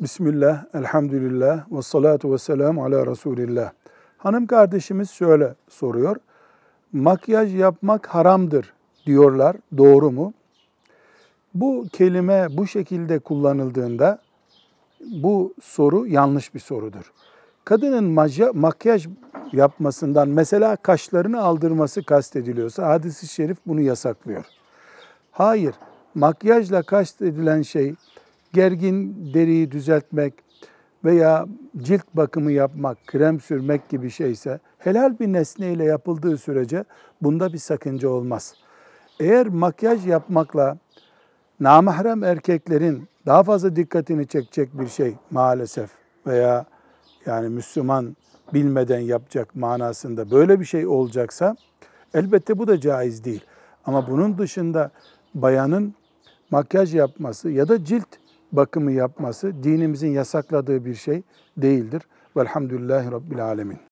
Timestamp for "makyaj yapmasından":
18.54-20.28